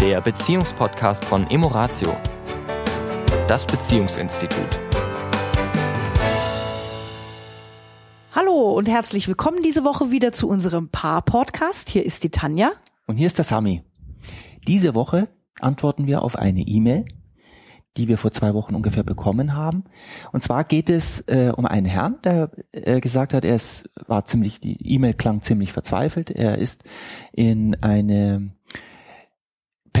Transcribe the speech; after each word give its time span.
der 0.00 0.22
Beziehungspodcast 0.22 1.26
von 1.26 1.50
Emoratio, 1.50 2.16
das 3.46 3.66
Beziehungsinstitut. 3.66 4.80
Hallo 8.32 8.72
und 8.72 8.88
herzlich 8.88 9.28
willkommen 9.28 9.62
diese 9.62 9.84
Woche 9.84 10.10
wieder 10.10 10.32
zu 10.32 10.48
unserem 10.48 10.88
Paar-Podcast. 10.88 11.90
Hier 11.90 12.06
ist 12.06 12.24
die 12.24 12.30
Tanja. 12.30 12.72
Und 13.06 13.18
hier 13.18 13.26
ist 13.26 13.36
der 13.36 13.44
Sami. 13.44 13.82
Diese 14.66 14.94
Woche 14.94 15.28
antworten 15.60 16.06
wir 16.06 16.22
auf 16.22 16.34
eine 16.34 16.62
E-Mail, 16.62 17.04
die 17.98 18.08
wir 18.08 18.16
vor 18.16 18.32
zwei 18.32 18.54
Wochen 18.54 18.74
ungefähr 18.74 19.04
bekommen 19.04 19.54
haben. 19.54 19.84
Und 20.32 20.42
zwar 20.42 20.64
geht 20.64 20.88
es 20.88 21.20
äh, 21.28 21.52
um 21.54 21.66
einen 21.66 21.84
Herrn, 21.84 22.16
der 22.24 22.52
äh, 22.72 23.00
gesagt 23.00 23.34
hat, 23.34 23.44
er 23.44 23.56
ist, 23.56 23.90
war 24.06 24.24
ziemlich, 24.24 24.60
die 24.60 24.78
E-Mail 24.94 25.12
klang 25.12 25.42
ziemlich 25.42 25.74
verzweifelt. 25.74 26.30
Er 26.30 26.56
ist 26.56 26.84
in 27.32 27.76
eine 27.82 28.54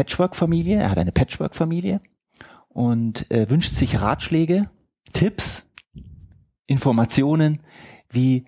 Patchwork-Familie, 0.00 0.78
er 0.78 0.90
hat 0.90 0.96
eine 0.96 1.12
Patchwork-Familie 1.12 2.00
und 2.68 3.30
äh, 3.30 3.50
wünscht 3.50 3.74
sich 3.74 4.00
Ratschläge, 4.00 4.70
Tipps, 5.12 5.66
Informationen, 6.66 7.60
wie 8.08 8.46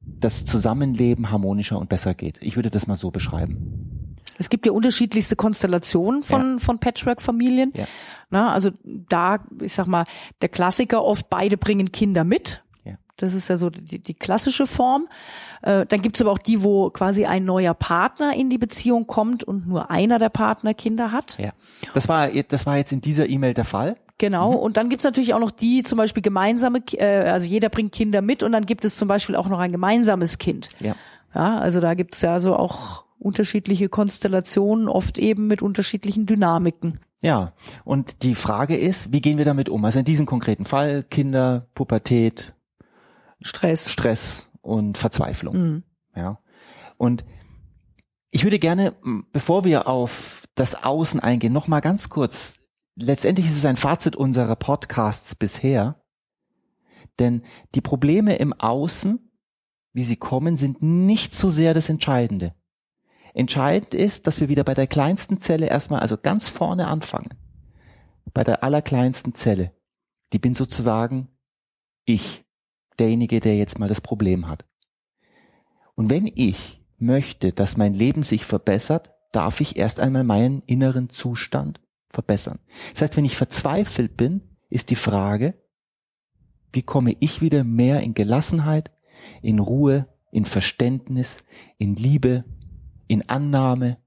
das 0.00 0.46
Zusammenleben 0.46 1.32
harmonischer 1.32 1.80
und 1.80 1.88
besser 1.88 2.14
geht. 2.14 2.38
Ich 2.42 2.54
würde 2.54 2.70
das 2.70 2.86
mal 2.86 2.94
so 2.94 3.10
beschreiben. 3.10 4.14
Es 4.38 4.50
gibt 4.50 4.66
ja 4.66 4.72
unterschiedlichste 4.72 5.34
Konstellationen 5.34 6.22
von, 6.22 6.52
ja. 6.52 6.58
von 6.58 6.78
Patchwork-Familien. 6.78 7.72
Ja. 7.74 7.86
Na, 8.30 8.52
also 8.52 8.70
da, 8.84 9.44
ich 9.60 9.72
sag 9.72 9.88
mal, 9.88 10.04
der 10.42 10.48
Klassiker 10.48 11.02
oft, 11.02 11.28
beide 11.28 11.56
bringen 11.56 11.90
Kinder 11.90 12.22
mit. 12.22 12.63
Das 13.16 13.32
ist 13.32 13.48
ja 13.48 13.56
so 13.56 13.70
die, 13.70 14.00
die 14.00 14.14
klassische 14.14 14.66
Form. 14.66 15.08
Äh, 15.62 15.86
dann 15.86 16.02
gibt's 16.02 16.20
aber 16.20 16.32
auch 16.32 16.38
die, 16.38 16.62
wo 16.62 16.90
quasi 16.90 17.26
ein 17.26 17.44
neuer 17.44 17.74
Partner 17.74 18.34
in 18.34 18.50
die 18.50 18.58
Beziehung 18.58 19.06
kommt 19.06 19.44
und 19.44 19.68
nur 19.68 19.90
einer 19.90 20.18
der 20.18 20.30
Partner 20.30 20.74
Kinder 20.74 21.12
hat. 21.12 21.38
Ja. 21.38 21.52
Das 21.94 22.08
war, 22.08 22.28
das 22.28 22.66
war 22.66 22.76
jetzt 22.76 22.92
in 22.92 23.00
dieser 23.00 23.28
E-Mail 23.28 23.54
der 23.54 23.64
Fall. 23.64 23.96
Genau. 24.18 24.52
Mhm. 24.52 24.58
Und 24.58 24.76
dann 24.76 24.88
gibt's 24.88 25.04
natürlich 25.04 25.34
auch 25.34 25.40
noch 25.40 25.50
die, 25.50 25.82
zum 25.82 25.98
Beispiel 25.98 26.22
gemeinsame, 26.22 26.80
äh, 26.92 27.30
also 27.30 27.46
jeder 27.46 27.68
bringt 27.68 27.92
Kinder 27.92 28.22
mit 28.22 28.42
und 28.42 28.52
dann 28.52 28.66
gibt 28.66 28.84
es 28.84 28.96
zum 28.96 29.08
Beispiel 29.08 29.36
auch 29.36 29.48
noch 29.48 29.58
ein 29.58 29.72
gemeinsames 29.72 30.38
Kind. 30.38 30.68
Ja. 30.80 30.94
Ja, 31.34 31.58
also 31.58 31.80
da 31.80 31.94
gibt's 31.94 32.22
ja 32.22 32.38
so 32.38 32.54
auch 32.54 33.04
unterschiedliche 33.18 33.88
Konstellationen, 33.88 34.88
oft 34.88 35.18
eben 35.18 35.46
mit 35.46 35.62
unterschiedlichen 35.62 36.26
Dynamiken. 36.26 37.00
Ja, 37.22 37.54
und 37.84 38.22
die 38.22 38.34
Frage 38.34 38.76
ist, 38.76 39.12
wie 39.12 39.20
gehen 39.20 39.38
wir 39.38 39.44
damit 39.44 39.68
um? 39.68 39.84
Also 39.84 40.00
in 40.00 40.04
diesem 40.04 40.26
konkreten 40.26 40.64
Fall, 40.64 41.02
Kinder, 41.02 41.66
Pubertät, 41.74 42.53
Stress. 43.40 43.90
Stress 43.90 44.50
und 44.62 44.98
Verzweiflung. 44.98 45.56
Mhm. 45.56 45.82
Ja. 46.16 46.40
Und 46.96 47.24
ich 48.30 48.44
würde 48.44 48.58
gerne, 48.58 48.96
bevor 49.32 49.64
wir 49.64 49.86
auf 49.86 50.46
das 50.54 50.74
Außen 50.74 51.20
eingehen, 51.20 51.52
noch 51.52 51.68
mal 51.68 51.80
ganz 51.80 52.08
kurz. 52.08 52.56
Letztendlich 52.96 53.46
ist 53.46 53.56
es 53.56 53.64
ein 53.64 53.76
Fazit 53.76 54.16
unserer 54.16 54.56
Podcasts 54.56 55.34
bisher. 55.34 56.02
Denn 57.18 57.42
die 57.74 57.80
Probleme 57.80 58.36
im 58.36 58.52
Außen, 58.52 59.30
wie 59.92 60.04
sie 60.04 60.16
kommen, 60.16 60.56
sind 60.56 60.82
nicht 60.82 61.32
so 61.32 61.48
sehr 61.48 61.74
das 61.74 61.88
Entscheidende. 61.88 62.54
Entscheidend 63.34 63.94
ist, 63.94 64.26
dass 64.26 64.40
wir 64.40 64.48
wieder 64.48 64.64
bei 64.64 64.74
der 64.74 64.86
kleinsten 64.86 65.38
Zelle 65.38 65.66
erstmal, 65.66 66.00
also 66.00 66.16
ganz 66.16 66.48
vorne 66.48 66.86
anfangen. 66.88 67.34
Bei 68.32 68.44
der 68.44 68.64
allerkleinsten 68.64 69.34
Zelle. 69.34 69.72
Die 70.32 70.38
bin 70.38 70.54
sozusagen 70.54 71.28
ich 72.04 72.43
derjenige, 72.98 73.40
der 73.40 73.56
jetzt 73.56 73.78
mal 73.78 73.88
das 73.88 74.00
Problem 74.00 74.48
hat. 74.48 74.64
Und 75.94 76.10
wenn 76.10 76.26
ich 76.26 76.84
möchte, 76.98 77.52
dass 77.52 77.76
mein 77.76 77.94
Leben 77.94 78.22
sich 78.22 78.44
verbessert, 78.44 79.12
darf 79.32 79.60
ich 79.60 79.76
erst 79.76 80.00
einmal 80.00 80.24
meinen 80.24 80.62
inneren 80.66 81.10
Zustand 81.10 81.80
verbessern. 82.08 82.58
Das 82.92 83.02
heißt, 83.02 83.16
wenn 83.16 83.24
ich 83.24 83.36
verzweifelt 83.36 84.16
bin, 84.16 84.42
ist 84.70 84.90
die 84.90 84.96
Frage, 84.96 85.54
wie 86.72 86.82
komme 86.82 87.16
ich 87.20 87.40
wieder 87.40 87.64
mehr 87.64 88.00
in 88.00 88.14
Gelassenheit, 88.14 88.90
in 89.42 89.58
Ruhe, 89.58 90.08
in 90.32 90.44
Verständnis, 90.44 91.38
in 91.78 91.94
Liebe, 91.94 92.44
in 93.06 93.28
Annahme, 93.28 93.98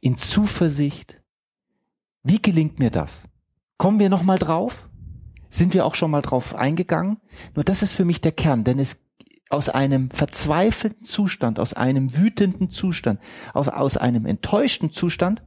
in 0.00 0.16
Zuversicht. 0.16 1.20
Wie 2.22 2.40
gelingt 2.40 2.78
mir 2.78 2.90
das? 2.90 3.24
Kommen 3.76 3.98
wir 3.98 4.08
nochmal 4.08 4.38
drauf? 4.38 4.88
Sind 5.54 5.74
wir 5.74 5.86
auch 5.86 5.94
schon 5.94 6.10
mal 6.10 6.22
drauf 6.22 6.54
eingegangen. 6.54 7.18
Nur 7.54 7.64
das 7.64 7.82
ist 7.82 7.92
für 7.92 8.04
mich 8.04 8.20
der 8.20 8.32
Kern, 8.32 8.64
denn 8.64 8.78
es 8.78 9.00
aus 9.50 9.68
einem 9.68 10.10
verzweifelten 10.10 11.04
Zustand, 11.04 11.60
aus 11.60 11.74
einem 11.74 12.16
wütenden 12.16 12.70
Zustand, 12.70 13.20
aus, 13.52 13.68
aus 13.68 13.96
einem 13.96 14.26
enttäuschten 14.26 14.92
Zustand 14.92 15.42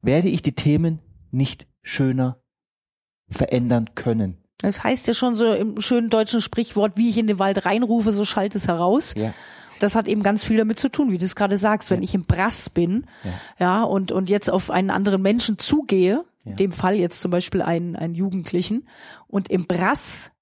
werde 0.00 0.28
ich 0.28 0.42
die 0.42 0.54
Themen 0.54 1.00
nicht 1.30 1.66
schöner 1.82 2.40
verändern 3.28 3.90
können. 3.94 4.38
Das 4.58 4.84
heißt 4.84 5.08
ja 5.08 5.14
schon 5.14 5.34
so 5.34 5.52
im 5.52 5.80
schönen 5.80 6.08
deutschen 6.08 6.40
Sprichwort, 6.40 6.96
wie 6.96 7.08
ich 7.08 7.18
in 7.18 7.26
den 7.26 7.38
Wald 7.38 7.66
reinrufe, 7.66 8.12
so 8.12 8.24
schallt 8.24 8.54
es 8.54 8.68
heraus. 8.68 9.14
Ja. 9.16 9.34
Das 9.80 9.96
hat 9.96 10.06
eben 10.06 10.22
ganz 10.22 10.44
viel 10.44 10.56
damit 10.56 10.78
zu 10.78 10.88
tun, 10.88 11.10
wie 11.10 11.18
du 11.18 11.24
es 11.24 11.34
gerade 11.34 11.56
sagst, 11.56 11.90
wenn 11.90 12.00
ja. 12.00 12.04
ich 12.04 12.14
im 12.14 12.24
Brass 12.24 12.70
bin, 12.70 13.06
ja. 13.24 13.32
ja, 13.58 13.82
und, 13.82 14.12
und 14.12 14.28
jetzt 14.28 14.50
auf 14.50 14.70
einen 14.70 14.90
anderen 14.90 15.20
Menschen 15.20 15.58
zugehe, 15.58 16.24
ja. 16.44 16.54
dem 16.54 16.70
Fall 16.70 16.96
jetzt 16.96 17.20
zum 17.20 17.30
Beispiel 17.30 17.62
einen, 17.62 17.96
einen 17.96 18.14
Jugendlichen, 18.14 18.88
und 19.26 19.50
im 19.50 19.66
Brass 19.66 20.32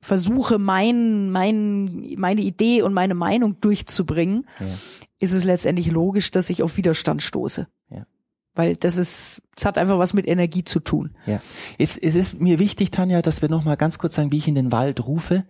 versuche, 0.00 0.58
mein, 0.58 1.30
mein, 1.30 2.14
meine 2.16 2.40
Idee 2.40 2.82
und 2.82 2.94
meine 2.94 3.14
Meinung 3.14 3.60
durchzubringen, 3.60 4.46
ja. 4.60 4.66
ist 5.18 5.32
es 5.32 5.44
letztendlich 5.44 5.90
logisch, 5.90 6.30
dass 6.30 6.50
ich 6.50 6.62
auf 6.62 6.76
Widerstand 6.76 7.22
stoße. 7.22 7.66
Ja. 7.90 8.06
Weil 8.58 8.74
das 8.74 8.96
ist, 8.96 9.40
es 9.56 9.64
hat 9.64 9.78
einfach 9.78 10.00
was 10.00 10.14
mit 10.14 10.26
Energie 10.26 10.64
zu 10.64 10.80
tun. 10.80 11.12
Ja. 11.26 11.40
Es, 11.78 11.96
es 11.96 12.16
ist 12.16 12.40
mir 12.40 12.58
wichtig, 12.58 12.90
Tanja, 12.90 13.22
dass 13.22 13.40
wir 13.40 13.48
nochmal 13.48 13.76
ganz 13.76 14.00
kurz 14.00 14.16
sagen, 14.16 14.32
wie 14.32 14.38
ich 14.38 14.48
in 14.48 14.56
den 14.56 14.72
Wald 14.72 15.06
rufe. 15.06 15.44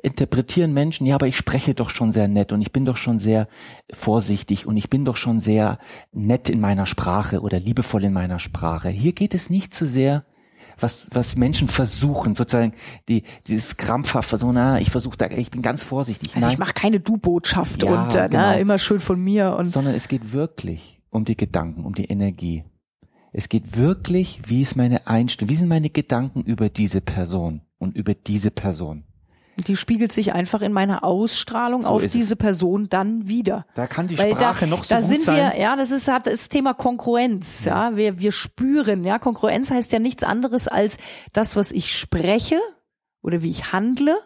Interpretieren 0.00 0.72
Menschen, 0.72 1.04
ja, 1.04 1.16
aber 1.16 1.26
ich 1.26 1.36
spreche 1.36 1.74
doch 1.74 1.90
schon 1.90 2.12
sehr 2.12 2.28
nett 2.28 2.52
und 2.52 2.62
ich 2.62 2.70
bin 2.70 2.84
doch 2.84 2.96
schon 2.96 3.18
sehr 3.18 3.48
vorsichtig 3.92 4.64
und 4.64 4.76
ich 4.76 4.88
bin 4.88 5.04
doch 5.04 5.16
schon 5.16 5.40
sehr 5.40 5.80
nett 6.12 6.48
in 6.48 6.60
meiner 6.60 6.86
Sprache 6.86 7.40
oder 7.40 7.58
liebevoll 7.58 8.04
in 8.04 8.12
meiner 8.12 8.38
Sprache. 8.38 8.90
Hier 8.90 9.12
geht 9.12 9.34
es 9.34 9.50
nicht 9.50 9.74
so 9.74 9.84
sehr 9.84 10.24
was, 10.78 11.08
was 11.12 11.34
Menschen 11.34 11.66
versuchen, 11.66 12.36
sozusagen 12.36 12.74
die, 13.08 13.24
dieses 13.48 13.76
krampfhaft 13.76 14.28
versuchen, 14.28 14.54
na, 14.54 14.78
ich 14.78 14.90
versuche 14.90 15.16
da, 15.16 15.26
ich 15.30 15.50
bin 15.50 15.62
ganz 15.62 15.82
vorsichtig. 15.82 16.36
Also 16.36 16.46
Nein. 16.46 16.54
ich 16.54 16.58
mache 16.60 16.74
keine 16.74 17.00
Du-Botschaft 17.00 17.82
ja, 17.82 18.04
und 18.04 18.14
äh, 18.14 18.28
genau. 18.28 18.42
na, 18.42 18.54
immer 18.54 18.78
schön 18.78 19.00
von 19.00 19.20
mir. 19.20 19.56
Und 19.56 19.64
Sondern 19.64 19.96
es 19.96 20.06
geht 20.06 20.32
wirklich 20.32 21.01
um 21.12 21.24
die 21.24 21.36
Gedanken, 21.36 21.84
um 21.84 21.94
die 21.94 22.06
Energie. 22.06 22.64
Es 23.32 23.48
geht 23.48 23.76
wirklich, 23.76 24.40
wie 24.46 24.62
ist 24.62 24.76
meine 24.76 25.06
Einstellung, 25.06 25.50
wie 25.50 25.56
sind 25.56 25.68
meine 25.68 25.90
Gedanken 25.90 26.42
über 26.42 26.68
diese 26.68 27.00
Person 27.00 27.62
und 27.78 27.96
über 27.96 28.14
diese 28.14 28.50
Person. 28.50 29.04
Die 29.66 29.76
spiegelt 29.76 30.12
sich 30.12 30.32
einfach 30.32 30.62
in 30.62 30.72
meiner 30.72 31.04
Ausstrahlung 31.04 31.82
so 31.82 31.88
auf 31.88 32.06
diese 32.06 32.34
es. 32.34 32.38
Person 32.38 32.88
dann 32.88 33.28
wieder. 33.28 33.66
Da 33.74 33.86
kann 33.86 34.08
die 34.08 34.18
Weil 34.18 34.32
Sprache 34.32 34.64
da, 34.64 34.70
noch 34.70 34.84
so 34.84 34.94
da 34.94 35.00
gut 35.00 35.08
sind 35.08 35.22
sein. 35.22 35.36
Wir, 35.36 35.60
ja, 35.60 35.76
das 35.76 35.90
ist 35.90 36.08
hat 36.08 36.26
das 36.26 36.48
Thema 36.48 36.72
Konkurrenz. 36.72 37.66
Ja. 37.66 37.90
ja, 37.90 37.96
wir 37.96 38.18
wir 38.18 38.32
spüren. 38.32 39.04
Ja, 39.04 39.18
Konkurrenz 39.18 39.70
heißt 39.70 39.92
ja 39.92 39.98
nichts 39.98 40.24
anderes 40.24 40.68
als 40.68 40.96
das, 41.34 41.54
was 41.54 41.70
ich 41.70 41.94
spreche 41.94 42.60
oder 43.20 43.42
wie 43.42 43.50
ich 43.50 43.72
handle, 43.72 44.16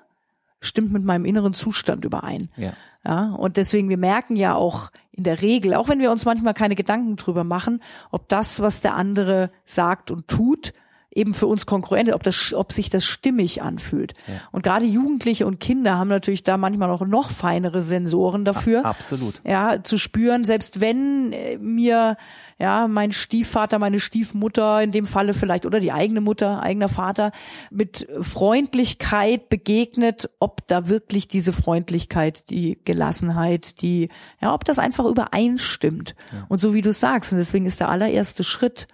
stimmt 0.67 0.93
mit 0.93 1.05
meinem 1.05 1.25
inneren 1.25 1.55
Zustand 1.55 2.05
überein. 2.05 2.49
Ja. 2.57 2.73
Ja, 3.05 3.35
und 3.35 3.57
deswegen, 3.57 3.89
wir 3.89 3.99
merken 3.99 4.35
ja 4.35 4.57
auch 4.57 4.91
in 5.13 5.23
der 5.23 5.41
Regel, 5.41 5.75
auch 5.75 5.89
wenn 5.89 6.01
wir 6.01 6.11
uns 6.11 6.25
manchmal 6.25 6.55
keine 6.55 6.75
Gedanken 6.75 7.15
drüber 7.15 7.45
machen, 7.45 7.81
ob 8.11 8.29
das, 8.29 8.61
was 8.61 8.81
der 8.81 8.97
andere 8.97 9.51
sagt 9.65 10.11
und 10.11 10.27
tut, 10.27 10.73
eben 11.17 11.35
für 11.35 11.47
uns 11.47 11.67
konkurrent 11.67 12.09
ist, 12.09 12.15
ob, 12.15 12.23
das, 12.23 12.55
ob 12.55 12.73
sich 12.73 12.91
das 12.91 13.05
stimmig 13.05 13.63
anfühlt. 13.63 14.13
Ja. 14.27 14.35
Und 14.53 14.63
gerade 14.63 14.85
Jugendliche 14.85 15.47
und 15.47 15.59
Kinder 15.59 15.99
haben 15.99 16.09
natürlich 16.09 16.45
da 16.45 16.57
manchmal 16.57 16.91
auch 16.91 17.07
noch 17.07 17.31
feinere 17.31 17.81
Sensoren 17.81 18.45
dafür. 18.45 18.85
absolut. 18.85 19.41
Ja, 19.45 19.83
zu 19.83 19.99
spüren, 19.99 20.45
selbst 20.45 20.81
wenn 20.81 21.33
äh, 21.33 21.59
mir 21.59 22.17
ja, 22.59 22.89
mein 22.89 23.13
Stiefvater, 23.13 23.79
meine 23.79 24.01
Stiefmutter 24.01 24.83
in 24.83 24.91
dem 24.91 25.05
Falle 25.05 25.35
vielleicht 25.35 25.67
oder 25.67 25.79
die 25.79 25.93
eigene 25.93 26.23
Mutter, 26.23 26.63
eigener 26.63 26.89
Vater 26.89 27.33
mit 27.71 28.09
Freundlichkeit 28.21 29.49
begegnet, 29.49 30.31
ob 30.39 30.67
da 30.67 30.89
wirklich 30.89 31.29
diese 31.29 31.53
Freundlichkeit, 31.53 32.49
die 32.51 32.79
Gelassenheit, 32.85 33.83
die, 33.83 34.09
ja, 34.41 34.55
ob 34.55 34.65
das 34.65 34.79
einfach 34.79 35.05
übereinstimmt. 35.05 36.15
Ja. 36.33 36.47
Und 36.49 36.61
so 36.61 36.73
wie 36.73 36.83
du 36.83 36.93
sagst, 36.93 37.33
und 37.33 37.39
deswegen 37.39 37.67
ist 37.67 37.81
der 37.81 37.91
allererste 37.91 38.43
Schritt 38.43 38.87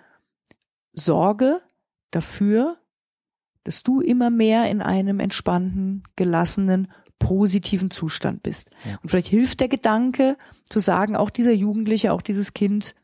Sorge 0.92 1.60
dafür, 2.12 2.78
dass 3.64 3.82
du 3.82 4.00
immer 4.00 4.30
mehr 4.30 4.70
in 4.70 4.80
einem 4.80 5.20
entspannten, 5.20 6.04
gelassenen, 6.16 6.92
positiven 7.18 7.90
Zustand 7.90 8.42
bist. 8.42 8.70
Ja. 8.84 8.98
Und 9.02 9.08
vielleicht 9.08 9.28
hilft 9.28 9.60
der 9.60 9.68
Gedanke 9.68 10.36
zu 10.68 10.80
sagen, 10.80 11.16
auch 11.16 11.30
dieser 11.30 11.52
Jugendliche, 11.52 12.12
auch 12.12 12.22
dieses 12.22 12.52
Kind 12.54 12.94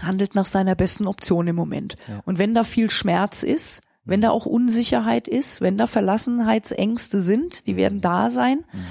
handelt 0.00 0.34
nach 0.34 0.46
seiner 0.46 0.74
besten 0.74 1.06
Option 1.06 1.46
im 1.46 1.56
Moment. 1.56 1.96
Ja. 2.08 2.22
Und 2.24 2.38
wenn 2.38 2.54
da 2.54 2.64
viel 2.64 2.90
Schmerz 2.90 3.42
ist, 3.42 3.82
wenn 4.04 4.20
da 4.20 4.30
auch 4.30 4.46
Unsicherheit 4.46 5.28
ist, 5.28 5.60
wenn 5.60 5.76
da 5.76 5.86
Verlassenheitsängste 5.86 7.20
sind, 7.20 7.66
die 7.66 7.76
werden 7.76 8.00
da 8.00 8.30
sein, 8.30 8.64
mhm. 8.72 8.84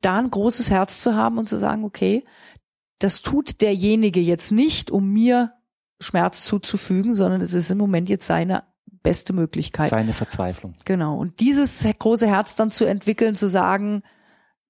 da 0.00 0.18
ein 0.18 0.30
großes 0.30 0.70
Herz 0.70 1.00
zu 1.00 1.14
haben 1.14 1.38
und 1.38 1.48
zu 1.48 1.58
sagen, 1.58 1.84
okay, 1.84 2.24
das 2.98 3.22
tut 3.22 3.60
derjenige 3.60 4.20
jetzt 4.20 4.50
nicht, 4.50 4.90
um 4.90 5.12
mir 5.12 5.52
Schmerz 6.00 6.44
zuzufügen, 6.44 7.14
sondern 7.14 7.40
es 7.40 7.54
ist 7.54 7.70
im 7.70 7.78
Moment 7.78 8.08
jetzt 8.08 8.26
seine 8.26 8.64
beste 9.02 9.32
Möglichkeit. 9.32 9.88
Seine 9.90 10.12
Verzweiflung. 10.12 10.74
Genau. 10.84 11.16
Und 11.18 11.40
dieses 11.40 11.86
große 11.98 12.26
Herz 12.26 12.56
dann 12.56 12.70
zu 12.70 12.84
entwickeln, 12.84 13.34
zu 13.34 13.48
sagen, 13.48 14.02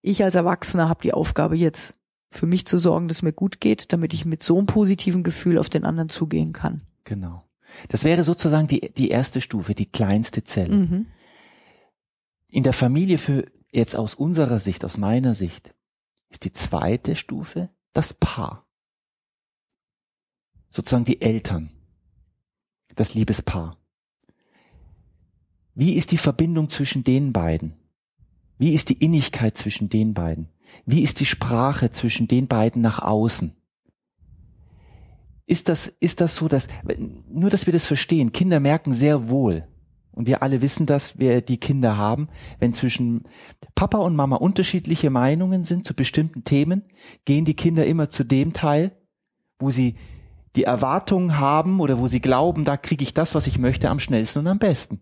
ich 0.00 0.24
als 0.24 0.34
Erwachsener 0.34 0.88
habe 0.88 1.02
die 1.02 1.12
Aufgabe 1.12 1.56
jetzt 1.56 1.96
für 2.30 2.46
mich 2.46 2.66
zu 2.66 2.78
sorgen, 2.78 3.08
dass 3.08 3.22
mir 3.22 3.32
gut 3.32 3.60
geht, 3.60 3.92
damit 3.92 4.14
ich 4.14 4.24
mit 4.24 4.42
so 4.42 4.56
einem 4.56 4.66
positiven 4.66 5.22
Gefühl 5.22 5.58
auf 5.58 5.68
den 5.68 5.84
anderen 5.84 6.08
zugehen 6.08 6.52
kann. 6.52 6.82
Genau. 7.04 7.44
Das 7.88 8.04
wäre 8.04 8.24
sozusagen 8.24 8.66
die, 8.66 8.92
die 8.92 9.08
erste 9.08 9.40
Stufe, 9.40 9.74
die 9.74 9.86
kleinste 9.86 10.44
Zelle. 10.44 10.74
Mhm. 10.74 11.06
In 12.48 12.62
der 12.62 12.72
Familie 12.72 13.18
für 13.18 13.46
jetzt 13.70 13.96
aus 13.96 14.14
unserer 14.14 14.58
Sicht, 14.58 14.84
aus 14.84 14.98
meiner 14.98 15.34
Sicht, 15.34 15.74
ist 16.28 16.44
die 16.44 16.52
zweite 16.52 17.16
Stufe 17.16 17.70
das 17.92 18.14
Paar. 18.14 18.66
Sozusagen 20.68 21.04
die 21.04 21.20
Eltern. 21.20 21.70
Das 22.94 23.14
Liebespaar. 23.14 23.81
Wie 25.74 25.94
ist 25.94 26.12
die 26.12 26.18
Verbindung 26.18 26.68
zwischen 26.68 27.04
den 27.04 27.32
beiden? 27.32 27.74
Wie 28.58 28.74
ist 28.74 28.88
die 28.88 28.98
Innigkeit 28.98 29.56
zwischen 29.56 29.88
den 29.88 30.14
beiden? 30.14 30.48
Wie 30.86 31.02
ist 31.02 31.20
die 31.20 31.26
Sprache 31.26 31.90
zwischen 31.90 32.28
den 32.28 32.46
beiden 32.46 32.82
nach 32.82 33.00
außen? 33.00 33.54
Ist 35.46 35.68
das, 35.68 35.88
ist 35.88 36.20
das 36.20 36.36
so, 36.36 36.48
dass, 36.48 36.68
nur 37.28 37.50
dass 37.50 37.66
wir 37.66 37.72
das 37.72 37.86
verstehen, 37.86 38.32
Kinder 38.32 38.60
merken 38.60 38.92
sehr 38.92 39.28
wohl, 39.28 39.66
und 40.12 40.26
wir 40.26 40.42
alle 40.42 40.60
wissen 40.60 40.86
das, 40.86 41.18
wer 41.18 41.40
die 41.40 41.56
Kinder 41.56 41.96
haben, 41.96 42.28
wenn 42.58 42.74
zwischen 42.74 43.24
Papa 43.74 43.98
und 43.98 44.14
Mama 44.14 44.36
unterschiedliche 44.36 45.10
Meinungen 45.10 45.64
sind 45.64 45.86
zu 45.86 45.94
bestimmten 45.94 46.44
Themen, 46.44 46.84
gehen 47.24 47.46
die 47.46 47.54
Kinder 47.54 47.86
immer 47.86 48.10
zu 48.10 48.22
dem 48.22 48.52
Teil, 48.52 48.92
wo 49.58 49.70
sie 49.70 49.96
die 50.54 50.64
Erwartung 50.64 51.38
haben 51.38 51.80
oder 51.80 51.98
wo 51.98 52.08
sie 52.08 52.20
glauben, 52.20 52.64
da 52.64 52.76
kriege 52.76 53.02
ich 53.02 53.14
das, 53.14 53.34
was 53.34 53.46
ich 53.46 53.58
möchte, 53.58 53.88
am 53.88 53.98
schnellsten 53.98 54.40
und 54.40 54.48
am 54.48 54.58
besten. 54.58 55.00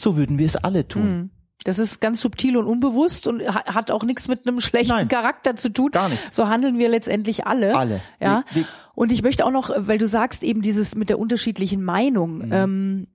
So 0.00 0.16
würden 0.16 0.38
wir 0.38 0.46
es 0.46 0.56
alle 0.56 0.86
tun. 0.88 1.02
Mhm. 1.16 1.30
Das 1.64 1.78
ist 1.78 2.00
ganz 2.00 2.22
subtil 2.22 2.56
und 2.56 2.64
unbewusst 2.66 3.26
und 3.26 3.42
hat 3.46 3.90
auch 3.90 4.02
nichts 4.02 4.28
mit 4.28 4.46
einem 4.48 4.60
schlechten 4.60 4.94
Nein, 4.94 5.08
Charakter 5.08 5.56
zu 5.56 5.68
tun. 5.70 5.90
gar 5.90 6.08
nicht. 6.08 6.32
So 6.32 6.48
handeln 6.48 6.78
wir 6.78 6.88
letztendlich 6.88 7.46
alle. 7.46 7.76
Alle. 7.76 8.00
Ja. 8.18 8.44
Wir- 8.52 8.62
wir- 8.62 8.68
Und 8.94 9.12
ich 9.12 9.22
möchte 9.22 9.44
auch 9.44 9.50
noch, 9.50 9.70
weil 9.76 9.98
du 9.98 10.06
sagst 10.06 10.42
eben 10.42 10.62
dieses 10.62 10.94
mit 10.94 11.10
der 11.10 11.18
unterschiedlichen 11.18 11.84
Meinung, 11.84 12.46
Mhm. 12.46 12.52
ähm, 12.52 13.06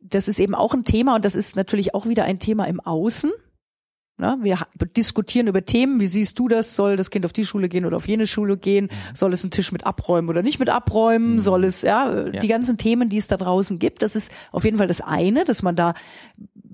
das 0.00 0.28
ist 0.28 0.38
eben 0.38 0.54
auch 0.54 0.74
ein 0.74 0.84
Thema 0.84 1.16
und 1.16 1.24
das 1.24 1.34
ist 1.34 1.56
natürlich 1.56 1.92
auch 1.94 2.06
wieder 2.06 2.22
ein 2.24 2.38
Thema 2.38 2.66
im 2.66 2.78
Außen. 2.80 3.32
Na, 4.20 4.36
wir 4.42 4.58
ha- 4.60 4.66
diskutieren 4.96 5.46
über 5.46 5.64
Themen. 5.64 6.00
Wie 6.00 6.08
siehst 6.08 6.38
du 6.40 6.48
das? 6.48 6.74
Soll 6.74 6.96
das 6.96 7.10
Kind 7.10 7.24
auf 7.24 7.32
die 7.32 7.44
Schule 7.44 7.68
gehen 7.68 7.84
oder 7.86 7.96
auf 7.96 8.08
jene 8.08 8.26
Schule 8.26 8.56
gehen? 8.56 8.86
Mhm. 8.86 9.14
Soll 9.14 9.32
es 9.32 9.44
einen 9.44 9.52
Tisch 9.52 9.70
mit 9.70 9.86
abräumen 9.86 10.28
oder 10.28 10.42
nicht 10.42 10.58
mit 10.58 10.68
abräumen? 10.70 11.38
Soll 11.38 11.64
es, 11.64 11.82
ja, 11.82 12.26
Ja. 12.26 12.40
die 12.40 12.48
ganzen 12.48 12.78
Themen, 12.78 13.08
die 13.08 13.16
es 13.16 13.28
da 13.28 13.36
draußen 13.36 13.78
gibt. 13.78 14.02
Das 14.02 14.16
ist 14.16 14.32
auf 14.50 14.64
jeden 14.64 14.76
Fall 14.78 14.88
das 14.88 15.00
eine, 15.00 15.44
dass 15.44 15.62
man 15.62 15.76
da 15.76 15.94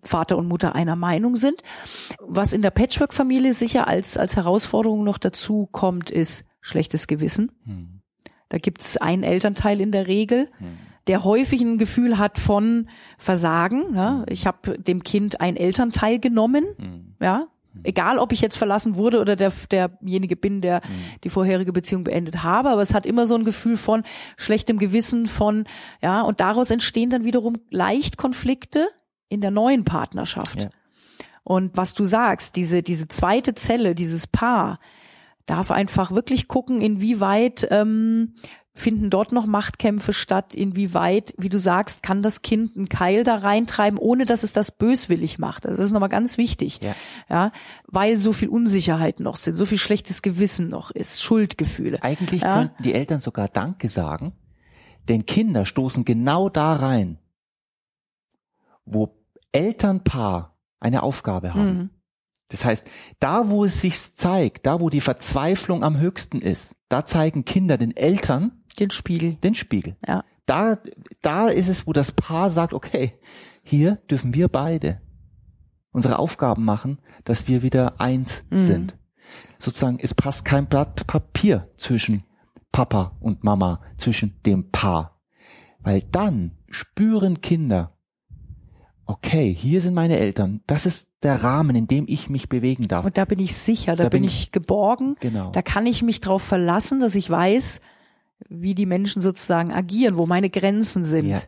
Vater 0.03 0.39
und 0.39 0.49
Mutter 0.49 0.75
einer 0.75 0.97
Meinung 0.97 1.37
sind. 1.37 1.61
Was 2.19 2.53
in 2.55 2.63
der 2.63 2.71
Patchwork-Familie 2.71 3.53
sicher 3.53 3.87
als, 3.89 4.17
als 4.17 4.37
Herausforderung 4.37 5.05
noch 5.05 5.19
dazu 5.19 5.69
kommt, 5.71 6.11
ist 6.11 6.45
schlechtes 6.63 7.07
Gewissen. 7.07 7.53
Hm. 7.67 8.01
Da 8.49 8.57
gibt's 8.59 8.97
einen 8.97 9.23
Elternteil 9.23 9.81
in 9.83 9.91
der 9.93 10.07
Regel, 10.07 10.49
Hm. 10.59 10.79
der 11.07 11.25
häufig 11.25 11.61
ein 11.61 11.77
Gefühl 11.79 12.19
hat 12.19 12.39
von 12.39 12.89
Versagen. 13.19 13.93
Ne? 13.93 14.25
Ich 14.29 14.47
habe 14.47 14.79
dem 14.79 15.03
Kind 15.03 15.41
ein 15.41 15.57
Elternteil 15.57 16.19
genommen, 16.19 16.65
Hm. 16.79 16.94
Ja. 17.21 17.49
Egal, 17.83 18.21
ob 18.21 18.31
ich 18.31 18.41
jetzt 18.41 18.57
verlassen 18.57 18.97
wurde 18.97 19.21
oder 19.21 19.35
der, 19.35 19.53
derjenige 19.71 20.37
bin, 20.37 20.61
der 20.61 20.81
die 21.25 21.29
vorherige 21.29 21.73
Beziehung 21.73 22.05
beendet 22.05 22.45
habe, 22.45 22.71
aber 22.71 22.81
es 22.81 22.95
hat 22.95 23.05
immer 23.05 23.27
so 23.27 23.35
ein 23.35 23.45
Gefühl 23.45 23.77
von 23.77 24.05
schlechtem 24.37 24.79
Gewissen, 24.79 25.27
von, 25.27 25.65
ja, 26.01 26.23
und 26.23 26.39
daraus 26.41 26.71
entstehen 26.71 27.11
dann 27.11 27.25
wiederum 27.25 27.57
leicht 27.71 28.17
Konflikte 28.17 28.87
in 29.29 29.41
der 29.41 29.51
neuen 29.51 29.85
Partnerschaft. 29.85 30.63
Ja. 30.63 30.71
Und 31.43 31.77
was 31.77 31.95
du 31.95 32.05
sagst, 32.05 32.55
diese, 32.55 32.83
diese 32.83 33.09
zweite 33.09 33.55
Zelle, 33.55 33.97
dieses 33.97 34.29
Paar, 34.29 34.79
darf 35.47 35.71
einfach 35.71 36.13
wirklich 36.13 36.49
gucken, 36.49 36.81
inwieweit 36.81 37.67
ähm, 37.71 38.35
finden 38.77 39.09
dort 39.09 39.31
noch 39.31 39.47
Machtkämpfe 39.47 40.13
statt, 40.13 40.55
inwieweit, 40.55 41.33
wie 41.39 41.49
du 41.49 41.59
sagst, 41.59 42.03
kann 42.03 42.23
das 42.23 42.43
Kind 42.43 42.77
einen 42.77 42.89
Keil 42.89 43.23
da 43.23 43.37
reintreiben, 43.37 43.99
ohne 43.99 44.25
dass 44.25 44.43
es 44.43 44.53
das 44.53 44.73
böswillig 44.73 45.39
macht. 45.39 45.65
Also 45.65 45.79
das 45.79 45.87
ist 45.87 45.93
nochmal 45.93 46.09
ganz 46.09 46.39
wichtig. 46.39 46.81
Ja. 46.83 46.95
ja, 47.31 47.53
weil 47.87 48.19
so 48.19 48.33
viel 48.33 48.49
Unsicherheit 48.49 49.21
noch 49.21 49.37
sind, 49.37 49.57
so 49.57 49.65
viel 49.65 49.79
schlechtes 49.79 50.23
Gewissen 50.23 50.69
noch 50.69 50.91
ist, 50.91 51.23
Schuldgefühle. 51.23 52.03
Eigentlich 52.03 52.43
Ja. 52.43 52.55
könnten 52.59 52.83
die 52.83 52.95
Eltern 52.95 53.21
sogar 53.21 53.49
Danke 53.49 53.89
sagen, 53.89 54.33
denn 55.09 55.25
Kinder 55.25 55.65
stoßen 55.65 56.05
genau 56.05 56.49
da 56.49 56.75
rein, 56.75 57.19
wo 58.85 59.15
Elternpaar 59.53 60.57
eine 60.81 61.05
Aufgabe 61.05 61.55
haben. 61.55 61.79
Mhm. 61.79 61.91
Das 62.49 62.65
heißt, 62.65 62.87
da 63.21 63.49
wo 63.49 63.65
es 63.65 63.81
sich 63.81 64.01
zeigt, 64.15 64.67
da 64.67 64.81
wo 64.81 64.91
die 64.91 65.01
Verzweiflung 65.01 65.83
am 65.83 65.99
höchsten 65.99 66.41
ist, 66.41 66.77
da 66.89 67.05
zeigen 67.05 67.45
Kinder 67.45 67.79
den 67.79 67.97
Eltern 67.97 68.64
Den 68.79 68.91
Spiegel. 68.91 69.35
den 69.37 69.55
Spiegel. 69.55 69.97
Ja. 70.07 70.25
Da, 70.47 70.79
da 71.23 71.49
ist 71.49 71.69
es, 71.69 71.87
wo 71.87 71.93
das 71.93 72.13
Paar 72.13 72.51
sagt, 72.51 72.73
okay, 72.75 73.15
hier 73.63 73.97
dürfen 74.11 74.35
wir 74.35 74.49
beide 74.49 75.01
unsere 75.93 76.19
Aufgaben 76.19 76.65
machen, 76.65 76.99
dass 77.25 77.47
wir 77.49 77.63
wieder 77.63 78.01
eins 78.01 78.45
Mhm. 78.51 78.57
sind. 78.57 78.99
Sozusagen, 79.59 79.99
es 80.01 80.13
passt 80.13 80.45
kein 80.45 80.67
Blatt 80.67 81.07
Papier 81.07 81.71
zwischen 81.77 82.25
Papa 82.73 83.17
und 83.21 83.45
Mama, 83.45 83.81
zwischen 83.97 84.39
dem 84.45 84.71
Paar. 84.71 85.21
Weil 85.81 86.03
dann 86.11 86.59
spüren 86.69 87.41
Kinder, 87.41 87.97
okay, 89.07 89.55
hier 89.55 89.81
sind 89.81 89.95
meine 89.95 90.19
Eltern, 90.19 90.61
das 90.67 90.85
ist 90.87 91.11
der 91.23 91.43
Rahmen, 91.43 91.77
in 91.77 91.87
dem 91.87 92.05
ich 92.09 92.29
mich 92.29 92.49
bewegen 92.49 92.89
darf. 92.89 93.05
Und 93.07 93.17
da 93.17 93.25
bin 93.25 93.39
ich 93.39 93.55
sicher, 93.57 93.97
da, 93.97 94.05
Da 94.05 94.09
bin 94.09 94.23
bin 94.23 94.29
ich 94.29 94.51
geborgen. 94.53 95.17
Genau. 95.21 95.51
Da 95.53 95.63
kann 95.63 95.87
ich 95.87 96.03
mich 96.03 96.21
drauf 96.21 96.43
verlassen, 96.43 97.01
dass 97.01 97.15
ich 97.15 97.31
weiß, 97.31 97.81
wie 98.49 98.75
die 98.75 98.87
Menschen 98.87 99.23
sozusagen 99.23 99.73
agieren, 99.73 100.17
wo 100.17 100.27
meine 100.27 100.51
Grenzen 100.51 101.05
sind. 101.05 101.27
Ja. 101.27 101.41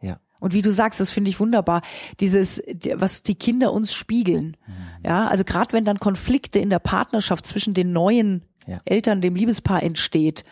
Ja. 0.00 0.20
Und 0.40 0.52
wie 0.52 0.62
du 0.62 0.72
sagst, 0.72 1.00
das 1.00 1.10
finde 1.10 1.30
ich 1.30 1.40
wunderbar, 1.40 1.82
dieses, 2.20 2.62
was 2.94 3.22
die 3.22 3.34
Kinder 3.34 3.72
uns 3.72 3.94
spiegeln. 3.94 4.56
Mhm. 4.66 5.06
Ja, 5.06 5.26
also 5.28 5.44
gerade 5.44 5.72
wenn 5.72 5.84
dann 5.84 5.98
Konflikte 5.98 6.58
in 6.58 6.70
der 6.70 6.78
Partnerschaft 6.78 7.46
zwischen 7.46 7.74
den 7.74 7.92
neuen 7.92 8.42
Ja. 8.66 8.80
Eltern, 8.84 9.20
dem 9.20 9.34
Liebespaar 9.36 9.82
entsteht, 9.82 10.44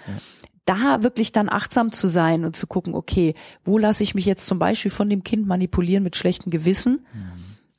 da 0.64 1.02
wirklich 1.02 1.32
dann 1.32 1.48
achtsam 1.48 1.90
zu 1.92 2.06
sein 2.06 2.44
und 2.44 2.56
zu 2.56 2.66
gucken, 2.66 2.94
okay, 2.94 3.34
wo 3.64 3.78
lasse 3.78 4.02
ich 4.02 4.14
mich 4.14 4.26
jetzt 4.26 4.46
zum 4.46 4.58
Beispiel 4.58 4.90
von 4.90 5.10
dem 5.10 5.24
Kind 5.24 5.46
manipulieren 5.46 6.04
mit 6.04 6.14
schlechtem 6.14 6.50
Gewissen 6.50 7.06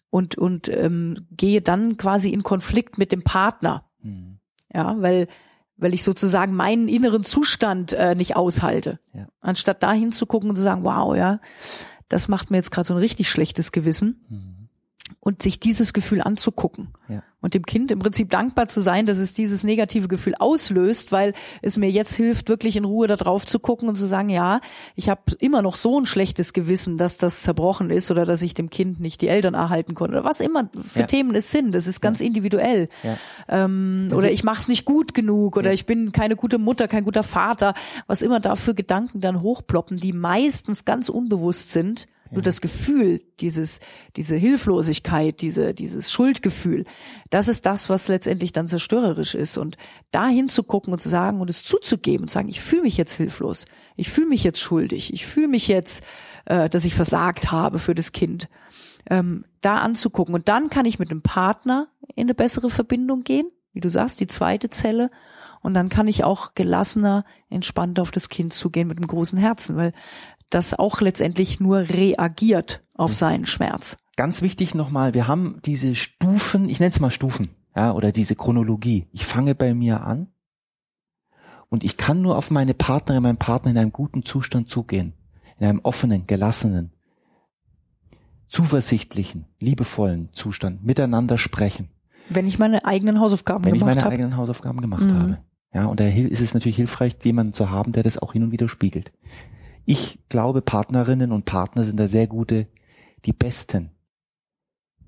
und, 0.10 0.38
und 0.38 0.70
ähm, 0.70 1.26
gehe 1.32 1.62
dann 1.62 1.98
quasi 1.98 2.30
in 2.30 2.44
Konflikt 2.44 2.98
mit 2.98 3.12
dem 3.12 3.24
Partner. 3.24 3.90
Mhm. 4.02 4.40
Ja, 4.74 4.96
weil, 5.02 5.28
weil 5.78 5.94
ich 5.94 6.04
sozusagen 6.04 6.54
meinen 6.54 6.88
inneren 6.88 7.24
Zustand 7.24 7.94
äh, 7.94 8.16
nicht 8.16 8.36
aushalte. 8.36 9.00
Ja. 9.14 9.28
Anstatt 9.42 9.84
da 9.84 9.94
hinzugucken 9.94 10.50
und 10.50 10.56
zu 10.56 10.62
sagen, 10.62 10.84
wow, 10.84 11.16
ja, 11.16 11.40
das 12.10 12.28
macht 12.28 12.52
mir 12.52 12.58
jetzt 12.58 12.72
gerade 12.72 12.88
so 12.88 12.94
ein 12.94 13.00
richtig 13.00 13.30
schlechtes 13.30 13.72
Gewissen. 13.72 14.26
Mhm. 14.30 14.63
Und 15.20 15.42
sich 15.44 15.60
dieses 15.60 15.94
Gefühl 15.94 16.22
anzugucken. 16.22 16.90
Ja. 17.08 17.24
Und 17.42 17.54
dem 17.54 17.66
Kind 17.66 17.92
im 17.92 18.00
Prinzip 18.00 18.30
dankbar 18.30 18.70
zu 18.70 18.80
sein, 18.80 19.06
dass 19.06 19.18
es 19.18 19.34
dieses 19.34 19.66
negative 19.66 20.08
Gefühl 20.08 20.34
auslöst, 20.40 21.12
weil 21.12 21.34
es 21.62 21.78
mir 21.78 21.92
jetzt 21.92 22.16
hilft, 22.16 22.48
wirklich 22.48 22.78
in 22.78 22.86
Ruhe 22.86 23.06
da 23.08 23.18
drauf 23.18 23.46
zu 23.46 23.60
gucken 23.60 23.90
und 23.90 23.98
zu 23.98 24.06
sagen, 24.08 24.30
ja, 24.30 24.62
ich 24.96 25.10
habe 25.10 25.22
immer 25.40 25.62
noch 25.62 25.76
so 25.76 26.00
ein 26.00 26.06
schlechtes 26.06 26.54
Gewissen, 26.54 26.98
dass 26.98 27.18
das 27.18 27.44
zerbrochen 27.44 27.90
ist 27.90 28.12
oder 28.12 28.26
dass 28.26 28.42
ich 28.42 28.54
dem 28.54 28.70
Kind 28.70 29.02
nicht 29.02 29.22
die 29.22 29.28
Eltern 29.28 29.56
erhalten 29.56 29.94
konnte 29.94 30.16
oder 30.18 30.26
was 30.26 30.40
immer 30.40 30.70
für 30.88 31.02
Ja. 31.02 31.06
Themen 31.06 31.36
es 31.36 31.52
sind. 31.52 31.76
Das 31.76 31.86
ist 31.86 32.00
ganz 32.00 32.22
individuell. 32.22 32.88
Ja. 33.04 33.18
Ähm, 33.50 34.08
oder 34.14 34.32
ich 34.32 34.46
mache 34.46 34.62
es 34.62 34.68
nicht 34.70 34.86
gut 34.86 35.14
genug 35.14 35.58
oder 35.58 35.74
ich 35.74 35.86
bin 35.86 36.14
keine 36.14 36.38
gute 36.38 36.60
Mutter, 36.60 36.88
kein 36.88 37.04
guter 37.04 37.24
Vater, 37.24 37.74
was 38.08 38.22
immer 38.22 38.40
da 38.40 38.56
für 38.56 38.74
Gedanken 38.74 39.20
dann 39.20 39.42
hochploppen, 39.42 39.98
die 39.98 40.14
meistens 40.14 40.86
ganz 40.86 41.10
unbewusst 41.10 41.74
sind. 41.74 42.08
Nur 42.34 42.42
das 42.42 42.62
Gefühl, 42.62 43.22
dieses, 43.40 43.80
diese 44.16 44.36
Hilflosigkeit, 44.36 45.42
diese, 45.42 45.74
dieses 45.74 46.12
Schuldgefühl, 46.12 46.86
das 47.30 47.48
ist 47.48 47.66
das, 47.66 47.90
was 47.90 48.08
letztendlich 48.08 48.52
dann 48.52 48.68
zerstörerisch 48.68 49.36
ist. 49.36 49.58
Und 49.58 49.78
da 50.12 50.28
hinzugucken 50.28 50.94
und 50.94 51.02
zu 51.02 51.10
sagen 51.10 51.42
und 51.42 51.50
es 51.50 51.64
zuzugeben 51.64 52.26
und 52.26 52.32
sagen, 52.32 52.50
ich 52.50 52.62
fühle 52.62 52.84
mich 52.84 52.98
jetzt 52.98 53.16
hilflos, 53.16 53.66
ich 53.96 54.10
fühle 54.10 54.28
mich 54.28 54.44
jetzt 54.44 54.60
schuldig, 54.60 55.14
ich 55.14 55.26
fühle 55.26 55.48
mich 55.48 55.68
jetzt, 55.68 56.04
äh, 56.46 56.70
dass 56.70 56.86
ich 56.86 56.96
versagt 56.96 57.52
habe 57.52 57.80
für 57.80 57.96
das 57.96 58.12
Kind. 58.12 58.50
Ähm, 59.10 59.46
da 59.62 59.78
anzugucken. 59.78 60.34
Und 60.34 60.48
dann 60.48 60.70
kann 60.70 60.86
ich 60.86 61.00
mit 61.00 61.12
dem 61.12 61.22
Partner 61.22 61.88
in 62.16 62.24
eine 62.24 62.34
bessere 62.34 62.70
Verbindung 62.70 63.24
gehen, 63.24 63.48
wie 63.74 63.82
du 63.82 63.90
sagst, 63.90 64.20
die 64.20 64.28
zweite 64.28 64.70
Zelle. 64.70 65.10
Und 65.62 65.74
dann 65.74 65.90
kann 65.90 66.10
ich 66.10 66.24
auch 66.24 66.56
gelassener, 66.56 67.26
entspannter 67.50 68.02
auf 68.02 68.12
das 68.12 68.30
Kind 68.30 68.54
zugehen 68.54 68.88
mit 68.88 68.98
einem 68.98 69.08
großen 69.08 69.38
Herzen, 69.38 69.78
weil 69.78 69.94
das 70.54 70.74
auch 70.78 71.02
letztendlich 71.02 71.60
nur 71.60 71.80
reagiert 71.90 72.82
auf 72.96 73.14
seinen 73.14 73.46
Schmerz. 73.46 73.98
Ganz 74.16 74.42
wichtig 74.42 74.76
nochmal, 74.76 75.14
wir 75.14 75.28
haben 75.28 75.60
diese 75.66 75.96
Stufen, 75.96 76.70
ich 76.70 76.80
nenne 76.80 76.92
es 76.92 77.00
mal 77.00 77.10
Stufen, 77.12 77.50
ja, 77.76 77.94
oder 77.94 78.12
diese 78.12 78.36
Chronologie. 78.36 79.08
Ich 79.12 79.26
fange 79.26 79.56
bei 79.56 79.74
mir 79.74 80.02
an 80.06 80.28
Und 81.70 81.84
ich 81.84 81.98
kann 81.98 82.22
nur 82.22 82.38
auf 82.38 82.52
meine 82.52 82.76
Partnerin, 82.76 83.24
meinen 83.24 83.38
Partner 83.38 83.72
in 83.72 83.78
einem 83.80 83.92
guten 83.92 84.22
Zustand 84.24 84.70
zugehen. 84.70 85.14
In 85.58 85.66
einem 85.68 85.80
offenen, 85.82 86.28
gelassenen, 86.28 86.92
zuversichtlichen, 88.48 89.46
liebevollen 89.60 90.30
Zustand 90.34 90.84
miteinander 90.84 91.38
sprechen. 91.38 91.90
Wenn 92.30 92.46
ich 92.48 92.60
meine 92.60 92.86
eigenen 92.86 93.20
Hausaufgaben 93.20 93.66
Wenn 93.66 93.74
ich 93.76 93.80
gemacht 93.80 93.96
meine 93.96 94.06
habe. 94.06 94.14
eigenen 94.14 94.38
Hausaufgaben 94.38 94.82
gemacht 94.82 95.04
Mhm. 95.10 95.14
habe. 95.20 95.38
Ja, 95.74 95.86
und 95.88 96.00
da 96.00 96.06
ist 96.08 96.40
es 96.42 96.54
natürlich 96.54 96.76
hilfreich, 96.76 97.16
jemanden 97.24 97.54
zu 97.54 97.72
haben, 97.72 97.92
der 97.94 98.04
das 98.04 98.20
auch 98.20 98.34
hin 98.34 98.44
und 98.44 98.52
wieder 98.52 98.70
spiegelt. 98.70 99.12
Ich 99.86 100.20
glaube, 100.30 100.62
Partnerinnen 100.62 101.32
und 101.32 101.46
Partner 101.46 101.84
sind 101.84 102.00
da 102.00 102.08
sehr 102.08 102.28
gute, 102.28 102.68
die 103.26 103.34
besten. 103.34 103.92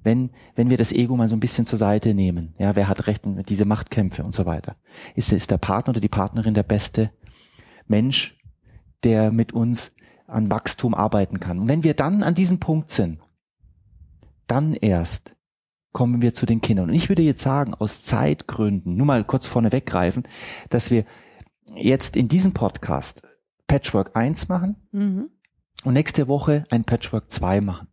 Wenn, 0.04 0.30
wenn 0.56 0.70
wir 0.70 0.78
das 0.78 0.92
Ego 0.92 1.16
mal 1.16 1.28
so 1.28 1.36
ein 1.36 1.40
bisschen 1.40 1.66
zur 1.66 1.80
Seite 1.80 2.14
nehmen, 2.14 2.54
ja, 2.60 2.76
wer 2.76 2.88
hat 2.88 3.08
Recht 3.08 3.26
und 3.26 3.50
diese 3.50 3.66
Machtkämpfe 3.66 4.24
und 4.24 4.34
so 4.34 4.46
weiter, 4.46 4.76
ist, 5.16 5.32
ist 5.32 5.50
der 5.50 5.58
Partner 5.58 5.92
oder 5.92 6.00
die 6.00 6.10
Partnerin 6.10 6.54
der 6.54 6.64
beste 6.64 7.12
Mensch, 7.88 8.38
der 9.04 9.32
mit 9.32 9.54
uns 9.54 9.94
an 10.28 10.52
Wachstum 10.52 10.94
arbeiten 10.94 11.40
kann. 11.40 11.60
Und 11.60 11.70
wenn 11.70 11.84
wir 11.84 11.94
dann 11.94 12.22
an 12.24 12.36
diesem 12.36 12.60
Punkt 12.60 12.92
sind, 12.92 13.20
dann 14.48 14.74
erst 14.74 15.36
kommen 15.92 16.22
wir 16.22 16.34
zu 16.34 16.46
den 16.46 16.62
Kindern. 16.62 16.90
Und 16.90 16.96
ich 16.96 17.10
würde 17.10 17.22
jetzt 17.22 17.42
sagen, 17.42 17.74
aus 17.74 18.04
Zeitgründen, 18.04 18.96
nur 18.98 19.06
mal 19.06 19.24
kurz 19.24 19.48
vorne 19.48 19.72
weggreifen, 19.72 20.28
dass 20.70 20.92
wir 20.92 21.06
jetzt 21.74 22.16
in 22.18 22.28
diesem 22.28 22.54
Podcast 22.54 23.24
Patchwork 23.68 24.16
1 24.16 24.48
machen 24.48 24.76
Mhm. 24.92 25.30
und 25.84 25.94
nächste 25.94 26.28
Woche 26.28 26.64
ein 26.70 26.84
Patchwork 26.84 27.32
2 27.32 27.62
machen. 27.62 27.88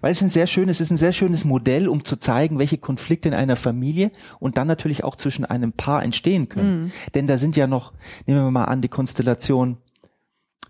Weil 0.00 0.12
es 0.12 0.18
ist 0.18 0.22
ein 0.24 0.30
sehr 0.30 0.46
schönes, 0.46 0.76
es 0.78 0.86
ist 0.86 0.90
ein 0.92 0.96
sehr 0.96 1.12
schönes 1.12 1.44
Modell, 1.44 1.88
um 1.88 2.04
zu 2.04 2.16
zeigen, 2.16 2.58
welche 2.58 2.78
Konflikte 2.78 3.28
in 3.28 3.34
einer 3.34 3.56
Familie 3.56 4.12
und 4.38 4.56
dann 4.56 4.68
natürlich 4.68 5.04
auch 5.04 5.16
zwischen 5.16 5.44
einem 5.44 5.72
Paar 5.72 6.02
entstehen 6.02 6.48
können. 6.48 6.82
Mhm. 6.84 6.92
Denn 7.14 7.26
da 7.26 7.38
sind 7.38 7.56
ja 7.56 7.66
noch, 7.66 7.92
nehmen 8.26 8.44
wir 8.44 8.50
mal 8.50 8.64
an, 8.66 8.82
die 8.82 8.88
Konstellation, 8.88 9.78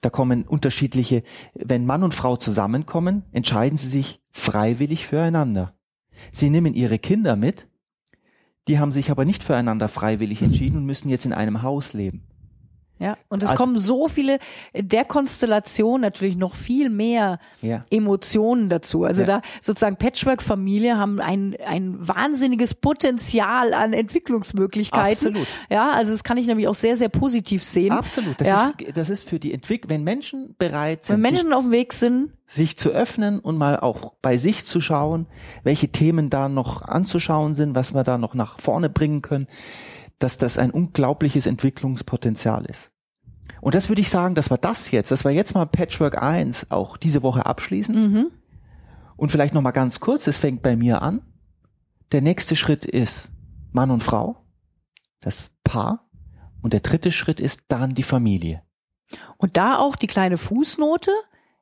da 0.01 0.09
kommen 0.09 0.45
unterschiedliche, 0.45 1.23
wenn 1.55 1.85
Mann 1.85 2.03
und 2.03 2.15
Frau 2.15 2.37
zusammenkommen, 2.37 3.25
entscheiden 3.33 3.77
sie 3.77 3.89
sich 3.89 4.23
freiwillig 4.31 5.07
füreinander. 5.07 5.75
Sie 6.33 6.49
nehmen 6.49 6.75
ihre 6.75 6.99
Kinder 6.99 7.37
mit, 7.37 7.67
die 8.69 8.79
haben 8.79 8.93
sich 8.93 9.11
aber 9.11 9.25
nicht 9.27 9.43
füreinander 9.43 9.89
freiwillig 9.89 10.41
entschieden 10.43 10.79
und 10.79 10.87
müssen 10.87 11.09
jetzt 11.11 11.27
in 11.27 11.33
einem 11.35 11.63
Haus 11.63 11.93
leben. 11.93 12.27
Ja, 13.01 13.17
und 13.29 13.43
es 13.43 13.51
Also- 13.51 13.63
kommen 13.63 13.79
so 13.79 14.07
viele, 14.09 14.39
in 14.75 14.89
der 14.89 15.05
Konstellation 15.07 16.03
natürlich 16.03 16.37
noch 16.37 16.55
viel 16.55 16.91
mehr 16.91 17.39
Ja. 17.63 17.81
Emotionen 17.91 18.69
dazu. 18.69 19.05
Also 19.05 19.23
Ja. 19.23 19.27
da 19.27 19.43
sozusagen 19.63 19.97
Patchwork-Familie 19.97 20.99
haben 20.99 21.19
ein, 21.19 21.57
ein 21.67 21.97
wahnsinniges 22.07 22.75
Potenzial 22.75 23.73
an 23.75 23.95
Entwicklungsmöglichkeiten. 23.95 25.29
Absolut. 25.29 25.47
Ja, 25.71 25.93
also 25.93 26.13
das 26.13 26.25
kann 26.25 26.37
ich 26.37 26.47
nämlich 26.47 26.69
auch 26.69 26.75
sehr, 26.75 26.95
sehr 26.95 27.09
positiv 27.09 27.65
sehen. 27.65 27.93
Absolut. 27.93 28.41
Das, 28.41 28.49
Ja. 28.49 28.73
ist, 28.79 28.97
das 28.97 29.11
ist 29.11 29.29
für 29.29 29.39
die 29.39 29.53
Entwicklung, 29.55 29.91
wenn 29.91 30.05
Menschen 30.05 30.55
bereit 30.59 31.09
Wenn 31.09 31.17
sind, 31.17 31.25
sich 31.25 31.33
Menschen 31.33 31.53
auf 31.53 31.63
dem 31.65 31.73
Weg 31.73 31.93
sind, 31.95 32.31
sich 32.47 32.77
zu 32.77 32.91
öffnen 32.91 33.39
und 33.39 33.57
mal 33.57 33.79
auch 33.81 34.13
bei 34.21 34.37
sich 34.37 34.67
zu 34.67 34.81
schauen, 34.81 35.27
welche 35.63 35.89
Themen 35.89 36.29
da 36.31 36.49
noch 36.49 36.83
anzuschauen 36.83 37.55
sind, 37.55 37.75
was 37.75 37.95
wir 37.95 38.05
da 38.05 38.19
noch 38.19 38.35
nach 38.35 38.61
vorne 38.61 38.91
bringen 38.91 39.23
können, 39.23 39.47
dass 40.21 40.39
das 40.39 40.59
ein 40.59 40.71
unglaubliches 40.71 41.47
Entwicklungspotenzial 41.47 42.67
ist. 42.67 42.93
Und 43.61 43.75
das 43.75 43.89
würde 43.89 44.01
ich 44.01 44.09
sagen, 44.09 44.35
dass 44.35 44.51
wir 44.51 44.59
das 44.59 44.91
jetzt, 44.91 45.11
dass 45.11 45.25
wir 45.25 45.33
jetzt 45.33 45.55
mal 45.55 45.67
Patchwork 45.67 46.23
1 46.23 46.71
auch 46.71 46.97
diese 46.97 47.23
Woche 47.23 47.47
abschließen 47.47 47.95
mhm. 47.95 48.27
und 49.17 49.33
vielleicht 49.33 49.55
noch 49.55 49.63
mal 49.63 49.73
ganz 49.73 50.01
kurz, 50.01 50.27
es 50.27 50.39
fängt 50.39 50.63
bei 50.63 50.77
mir 50.77 51.03
an. 51.03 51.23
Der 52.13 52.23
nächste 52.23 52.57
Schritt 52.57 52.85
ist 52.85 53.33
Mann 53.73 53.91
und 53.91 54.03
Frau, 54.03 54.45
das 55.21 55.57
Paar 55.65 56.09
und 56.63 56.73
der 56.73 56.81
dritte 56.81 57.13
Schritt 57.13 57.41
ist 57.41 57.65
dann 57.69 57.95
die 57.95 58.03
Familie. 58.03 58.63
und 59.39 59.57
da 59.57 59.79
auch 59.79 59.97
die 59.97 60.07
kleine 60.07 60.37
Fußnote. 60.37 61.11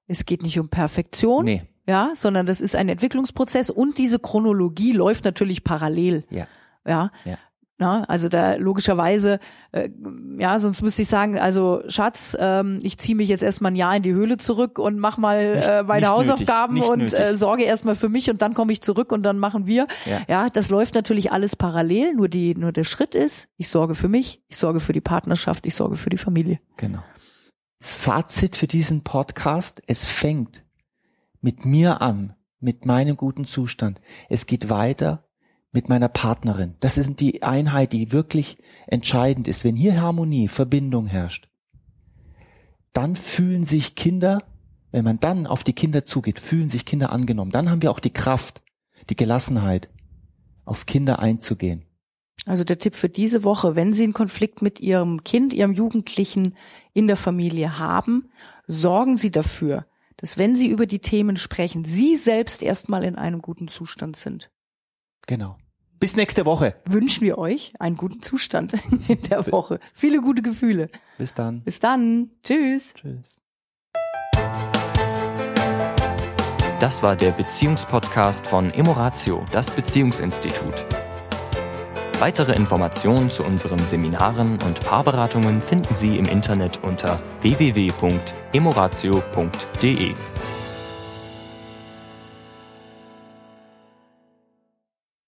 Es 0.07 0.25
geht 0.27 0.43
nicht 0.43 0.59
um 0.59 0.69
Perfektion. 0.69 1.45
Nee, 1.45 1.63
Ja, 1.87 2.13
sondern 2.15 2.47
das 2.47 2.61
ist 2.61 2.77
ein 2.77 2.89
Entwicklungsprozess 2.89 3.71
und 3.71 3.99
diese 3.99 4.19
Chronologie 4.19 4.93
läuft 4.93 5.25
natürlich 5.25 5.65
parallel. 5.65 6.25
ja. 6.31 6.47
Ja. 6.87 7.11
Ja. 7.25 7.39
Na, 7.81 8.03
also 8.09 8.29
da 8.29 8.57
logischerweise, 8.57 9.39
äh, 9.71 9.89
ja, 10.37 10.59
sonst 10.59 10.83
müsste 10.83 11.03
ich 11.03 11.09
sagen, 11.09 11.39
also 11.39 11.83
Schatz, 11.87 12.37
ähm, 12.41 12.81
ich 12.83 12.99
ziehe 12.99 13.15
mich 13.15 13.29
jetzt 13.29 13.45
erstmal 13.45 13.71
ein 13.71 13.77
Jahr 13.77 13.95
in 13.95 14.03
die 14.03 14.13
Höhle 14.13 14.37
zurück 14.37 14.81
und 14.81 14.99
mach 14.99 15.17
mal 15.17 15.55
Nicht- 15.55 15.69
äh, 15.69 15.83
meine 15.85 16.09
Hausaufgaben 16.09 16.75
nötig, 16.75 16.91
und 16.91 16.99
nötig. 16.99 17.21
äh, 17.21 17.35
sorge 17.37 17.63
erstmal 17.63 17.95
für 17.95 18.09
mich 18.09 18.31
und 18.31 18.43
dann 18.43 18.55
komme 18.55 18.73
ich 18.73 18.81
zurück 18.83 19.13
und 19.13 19.23
dann 19.23 19.39
machen 19.39 19.67
wir. 19.67 19.87
Ja. 20.07 20.23
Ja, 20.27 20.49
das 20.51 20.71
läuft 20.71 20.95
natürlich 20.95 21.31
alles 21.31 21.55
parallel, 21.55 22.15
nur 22.15 22.29
die, 22.29 22.57
nur 22.57 22.73
der 22.73 22.83
Schritt 22.83 23.15
ist, 23.15 23.49
ich 23.57 23.69
sorge 23.69 23.95
für 23.95 24.09
mich, 24.09 24.43
ich 24.49 24.57
sorge 24.57 24.81
für 24.81 24.93
die 24.93 25.01
Partnerschaft, 25.01 25.65
ich 25.65 25.77
sorge 25.77 25.97
für 25.97 26.11
die 26.11 26.19
Familie. 26.19 26.59
Genau. 26.79 27.05
Das 27.79 27.95
Fazit 27.95 28.57
für 28.57 28.67
diesen 28.67 29.05
Podcast, 29.05 29.83
es 29.87 30.05
fängt 30.05 30.65
mit 31.41 31.65
mir 31.65 32.03
an, 32.03 32.35
mit 32.59 32.87
meinem 32.87 33.17
guten 33.17 33.45
Zustand. 33.45 34.01
Es 34.29 34.47
geht 34.47 34.69
weiter 34.69 35.28
mit 35.73 35.89
meiner 35.89 36.09
Partnerin. 36.09 36.75
Das 36.81 36.99
ist 36.99 37.21
die 37.21 37.43
Einheit, 37.43 37.93
die 37.93 38.13
wirklich 38.13 38.59
entscheidend 38.87 39.49
ist. 39.49 39.65
Wenn 39.65 39.77
hier 39.77 40.01
Harmonie, 40.01 40.49
Verbindung 40.49 41.07
herrscht, 41.07 41.49
dann 42.93 43.17
fühlen 43.17 43.65
sich 43.65 43.95
Kinder, 43.95 44.43
wenn 44.91 45.05
man 45.05 45.21
dann 45.21 45.47
auf 45.47 45.65
die 45.65 45.75
Kinder 45.75 46.05
zugeht, 46.05 46.41
fühlen 46.41 46.69
sich 46.69 46.87
Kinder 46.87 47.13
angenommen. 47.13 47.51
Dann 47.51 47.71
haben 47.71 47.83
wir 47.83 47.91
auch 47.91 48.01
die 48.01 48.13
Kraft, 48.13 48.63
die 49.11 49.17
Gelassenheit, 49.17 49.89
auf 50.65 50.87
Kinder 50.87 51.19
einzugehen. 51.19 51.85
Also 52.47 52.65
der 52.65 52.79
Tipp 52.79 52.95
für 52.95 53.11
diese 53.11 53.45
Woche, 53.45 53.77
wenn 53.77 53.93
Sie 53.93 54.05
einen 54.05 54.15
Konflikt 54.15 54.63
mit 54.63 54.81
Ihrem 54.81 55.23
Kind, 55.23 55.53
Ihrem 55.53 55.75
Jugendlichen 55.75 56.57
in 56.95 57.07
der 57.07 57.17
Familie 57.17 57.79
haben, 57.79 58.31
sorgen 58.67 59.19
Sie 59.19 59.31
dafür, 59.31 59.87
dass 60.17 60.39
wenn 60.39 60.57
Sie 60.57 60.69
über 60.69 60.87
die 60.87 61.01
Themen 61.01 61.37
sprechen, 61.37 61.85
Sie 61.85 62.17
selbst 62.17 62.63
erstmal 62.63 63.05
in 63.05 63.17
einem 63.17 63.43
guten 63.43 63.69
Zustand 63.69 64.17
sind. 64.17 64.51
Genau. 65.29 65.57
Bis 66.01 66.17
nächste 66.17 66.45
Woche. 66.47 66.75
Wünschen 66.87 67.21
wir 67.21 67.39
euch 67.39 67.73
einen 67.79 67.97
guten 67.97 68.21
Zustand 68.23 68.73
in 69.09 69.23
der 69.23 69.47
Woche. 69.53 69.79
Viele 69.93 70.21
gute 70.21 70.43
Gefühle. 70.43 70.91
Bis 71.19 71.35
dann. 71.35 71.63
Bis 71.63 71.79
dann. 71.81 72.31
Tschüss. 72.43 72.95
Tschüss. 72.95 73.37
Das 76.81 77.03
war 77.03 77.17
der 77.17 77.33
Beziehungspodcast 77.33 78.47
von 78.47 78.73
Emoratio, 78.73 79.45
das 79.51 79.71
Beziehungsinstitut. 79.71 80.87
Weitere 82.21 82.55
Informationen 82.55 83.31
zu 83.31 83.45
unseren 83.45 83.87
Seminaren 83.87 84.63
und 84.63 84.81
Paarberatungen 84.81 85.61
finden 85.61 85.95
Sie 85.95 86.17
im 86.17 86.25
Internet 86.25 86.83
unter 86.83 87.19
www.emoratio.de. 87.43 90.15